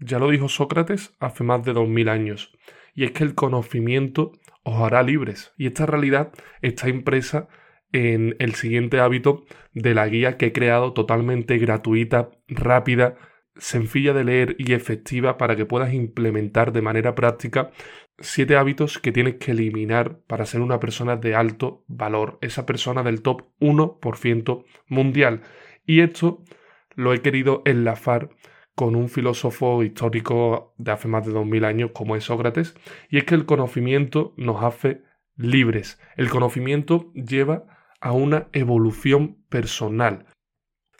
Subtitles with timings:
[0.00, 2.52] Ya lo dijo Sócrates hace más de dos mil años.
[2.94, 5.52] Y es que el conocimiento os hará libres.
[5.56, 7.48] Y esta realidad está impresa
[7.92, 9.44] en el siguiente hábito
[9.74, 13.16] de la guía que he creado totalmente gratuita, rápida,
[13.56, 17.70] sencilla de leer y efectiva para que puedas implementar de manera práctica
[18.18, 23.02] siete hábitos que tienes que eliminar para ser una persona de alto valor, esa persona
[23.02, 25.42] del top 1% mundial.
[25.86, 26.42] Y esto
[26.94, 28.30] lo he querido enlazar
[28.74, 32.74] con un filósofo histórico de hace más de 2000 años como es Sócrates,
[33.08, 35.02] y es que el conocimiento nos hace
[35.36, 36.00] libres.
[36.16, 37.64] El conocimiento lleva
[38.00, 40.26] a una evolución personal.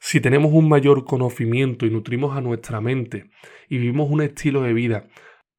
[0.00, 3.30] Si tenemos un mayor conocimiento y nutrimos a nuestra mente
[3.68, 5.08] y vivimos un estilo de vida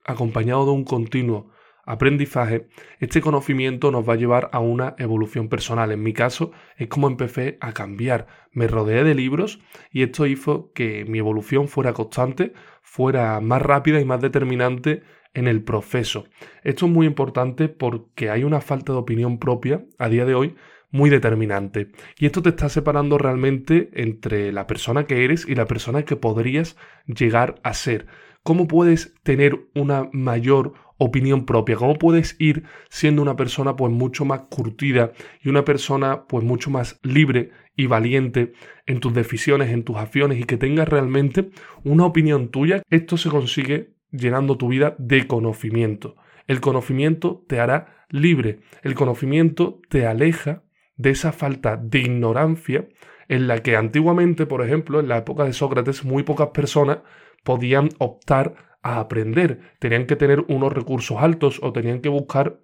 [0.03, 1.51] acompañado de un continuo
[1.85, 2.67] aprendizaje,
[2.99, 5.91] este conocimiento nos va a llevar a una evolución personal.
[5.91, 8.27] En mi caso es como empecé a cambiar.
[8.51, 9.59] Me rodeé de libros
[9.91, 15.03] y esto hizo que mi evolución fuera constante, fuera más rápida y más determinante
[15.33, 16.25] en el proceso.
[16.63, 20.55] Esto es muy importante porque hay una falta de opinión propia a día de hoy
[20.91, 21.91] muy determinante.
[22.17, 26.17] Y esto te está separando realmente entre la persona que eres y la persona que
[26.17, 28.07] podrías llegar a ser.
[28.43, 31.75] ¿Cómo puedes tener una mayor opinión propia?
[31.75, 35.11] ¿Cómo puedes ir siendo una persona pues mucho más curtida
[35.43, 38.53] y una persona pues mucho más libre y valiente
[38.87, 41.51] en tus decisiones, en tus acciones y que tengas realmente
[41.83, 42.81] una opinión tuya?
[42.89, 46.15] Esto se consigue llenando tu vida de conocimiento.
[46.47, 48.61] El conocimiento te hará libre.
[48.81, 50.63] El conocimiento te aleja
[50.97, 52.87] de esa falta de ignorancia
[53.27, 56.99] en la que antiguamente, por ejemplo, en la época de Sócrates, muy pocas personas
[57.43, 59.59] podían optar a aprender.
[59.79, 62.59] Tenían que tener unos recursos altos o tenían que buscar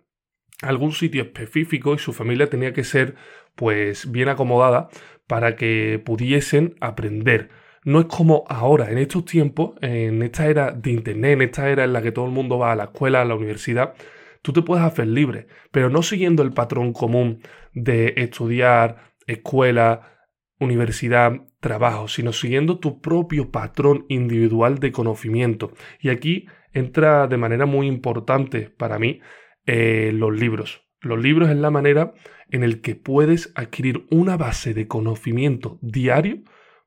[0.61, 3.15] algún sitio específico y su familia tenía que ser
[3.55, 4.89] pues bien acomodada
[5.27, 7.49] para que pudiesen aprender.
[7.83, 11.83] No es como ahora, en estos tiempos, en esta era de Internet, en esta era
[11.83, 13.93] en la que todo el mundo va a la escuela, a la universidad,
[14.41, 17.41] tú te puedes hacer libre, pero no siguiendo el patrón común
[17.73, 20.16] de estudiar, escuela,
[20.59, 25.71] universidad, trabajo, sino siguiendo tu propio patrón individual de conocimiento.
[25.99, 29.19] Y aquí entra de manera muy importante para mí
[29.65, 30.87] eh, los libros.
[31.01, 32.13] Los libros es la manera
[32.49, 36.41] en el que puedes adquirir una base de conocimiento diario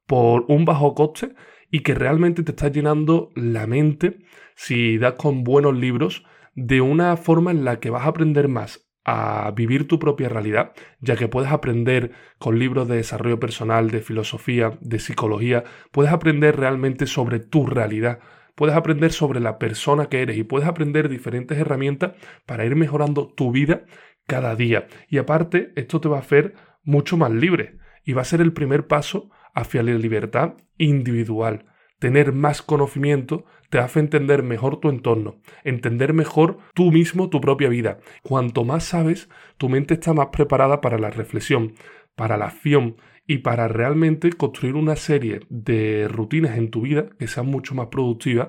[0.06, 1.34] por un bajo coste
[1.70, 4.18] y que realmente te está llenando la mente
[4.56, 8.89] si das con buenos libros de una forma en la que vas a aprender más
[9.12, 14.02] a vivir tu propia realidad, ya que puedes aprender con libros de desarrollo personal, de
[14.02, 18.20] filosofía, de psicología, puedes aprender realmente sobre tu realidad,
[18.54, 22.12] puedes aprender sobre la persona que eres y puedes aprender diferentes herramientas
[22.46, 23.82] para ir mejorando tu vida
[24.28, 24.86] cada día.
[25.08, 26.54] Y aparte, esto te va a hacer
[26.84, 31.64] mucho más libre y va a ser el primer paso hacia la libertad individual.
[32.00, 37.68] Tener más conocimiento te hace entender mejor tu entorno, entender mejor tú mismo tu propia
[37.68, 37.98] vida.
[38.22, 39.28] Cuanto más sabes,
[39.58, 41.74] tu mente está más preparada para la reflexión,
[42.16, 42.96] para la acción
[43.26, 47.88] y para realmente construir una serie de rutinas en tu vida que sean mucho más
[47.88, 48.48] productivas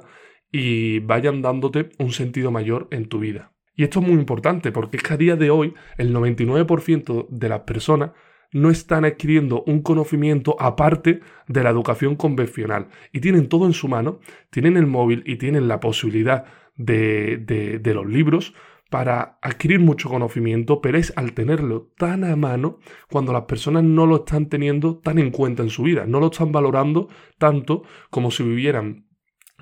[0.50, 3.52] y vayan dándote un sentido mayor en tu vida.
[3.76, 7.50] Y esto es muy importante porque es que a día de hoy el 99% de
[7.50, 8.12] las personas
[8.52, 12.88] no están adquiriendo un conocimiento aparte de la educación convencional.
[13.12, 14.20] Y tienen todo en su mano,
[14.50, 16.46] tienen el móvil y tienen la posibilidad
[16.76, 18.54] de, de, los libros
[18.90, 22.80] para adquirir mucho conocimiento, pero es al tenerlo tan a mano
[23.10, 26.28] cuando las personas no lo están teniendo tan en cuenta en su vida, no lo
[26.28, 27.08] están valorando
[27.38, 29.06] tanto como si vivieran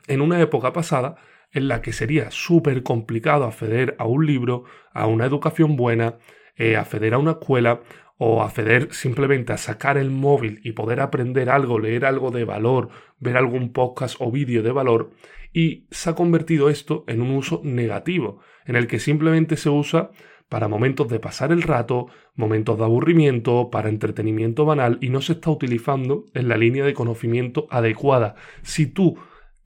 [0.08, 1.18] en una época pasada
[1.52, 4.64] en la que sería súper complicado acceder a un libro,
[4.94, 6.18] a una educación buena,
[6.56, 7.82] eh, acceder a una escuela
[8.22, 12.90] o acceder simplemente a sacar el móvil y poder aprender algo, leer algo de valor,
[13.20, 15.12] ver algún podcast o vídeo de valor,
[15.54, 20.12] y se ha convertido esto en un uso negativo, en el que simplemente se usa
[20.50, 25.34] para momentos de pasar el rato, momentos de aburrimiento, para entretenimiento banal y no se
[25.34, 28.36] está utilizando en la línea de conocimiento adecuada.
[28.64, 29.18] Si tú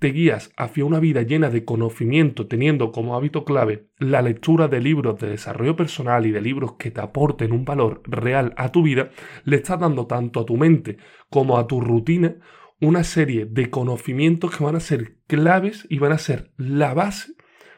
[0.03, 4.81] te guías hacia una vida llena de conocimiento, teniendo como hábito clave la lectura de
[4.81, 8.83] libros de desarrollo personal y de libros que te aporten un valor real a tu
[8.83, 9.11] vida,
[9.45, 10.97] le estás dando tanto a tu mente
[11.29, 12.35] como a tu rutina
[12.81, 17.35] una serie de conocimientos que van a ser claves y van a ser la base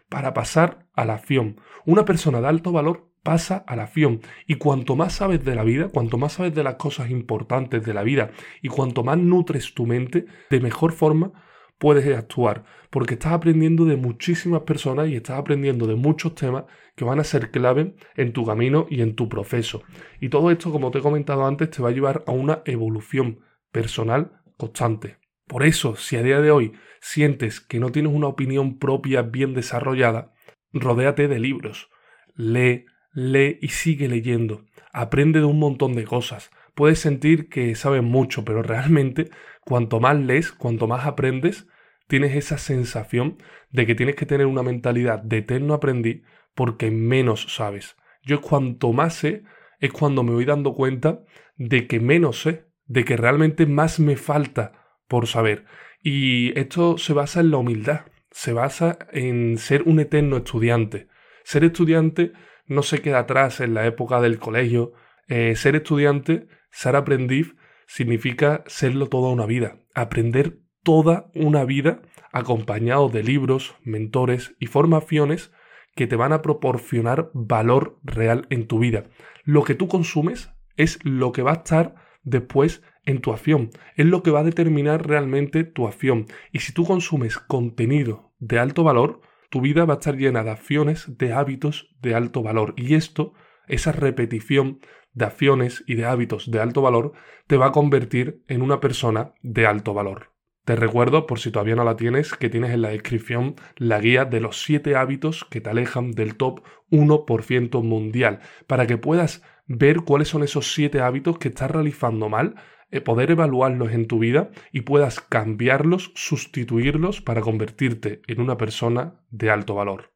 [0.09, 1.61] para pasar a la acción.
[1.85, 4.21] Una persona de alto valor pasa a la acción.
[4.47, 7.93] Y cuanto más sabes de la vida, cuanto más sabes de las cosas importantes de
[7.93, 8.31] la vida
[8.63, 11.45] y cuanto más nutres tu mente, de mejor forma
[11.77, 17.05] puedes actuar, porque estás aprendiendo de muchísimas personas y estás aprendiendo de muchos temas que
[17.05, 19.83] van a ser clave en tu camino y en tu proceso.
[20.19, 23.39] Y todo esto, como te he comentado antes, te va a llevar a una evolución
[23.71, 25.17] personal constante.
[25.47, 29.53] Por eso, si a día de hoy sientes que no tienes una opinión propia bien
[29.53, 30.33] desarrollada,
[30.73, 31.89] rodéate de libros.
[32.33, 34.65] Lee, lee y sigue leyendo.
[34.91, 36.49] Aprende de un montón de cosas.
[36.75, 39.29] Puedes sentir que sabes mucho, pero realmente
[39.61, 41.67] cuanto más lees, cuanto más aprendes,
[42.07, 43.37] tienes esa sensación
[43.71, 46.23] de que tienes que tener una mentalidad de eterno aprendiz
[46.53, 47.95] porque menos sabes.
[48.23, 49.43] Yo cuanto más sé,
[49.79, 51.23] es cuando me voy dando cuenta
[51.57, 54.73] de que menos sé, de que realmente más me falta
[55.07, 55.65] por saber.
[56.01, 58.01] Y esto se basa en la humildad,
[58.31, 61.07] se basa en ser un eterno estudiante.
[61.43, 62.33] Ser estudiante
[62.67, 64.93] no se queda atrás en la época del colegio.
[65.27, 67.55] Eh, ser estudiante, ser aprendiz,
[67.87, 69.79] significa serlo toda una vida.
[69.93, 72.01] Aprender toda una vida
[72.33, 75.53] acompañado de libros, mentores y formaciones
[75.95, 79.05] que te van a proporcionar valor real en tu vida.
[79.45, 84.05] Lo que tú consumes es lo que va a estar después en tu acción, es
[84.05, 86.25] lo que va a determinar realmente tu acción.
[86.51, 90.51] Y si tú consumes contenido de alto valor, tu vida va a estar llena de
[90.51, 92.73] acciones, de hábitos de alto valor.
[92.75, 93.33] Y esto,
[93.67, 94.79] esa repetición
[95.13, 97.13] de acciones y de hábitos de alto valor,
[97.47, 100.35] te va a convertir en una persona de alto valor.
[100.65, 104.25] Te recuerdo, por si todavía no la tienes, que tienes en la descripción la guía
[104.25, 109.97] de los 7 hábitos que te alejan del top 1% mundial, para que puedas ver
[110.01, 112.55] cuáles son esos 7 hábitos que estás realizando mal,
[112.89, 119.21] eh, poder evaluarlos en tu vida y puedas cambiarlos, sustituirlos para convertirte en una persona
[119.29, 120.11] de alto valor.